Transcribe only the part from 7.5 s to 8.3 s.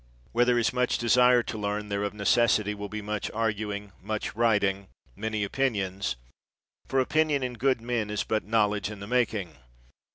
good men is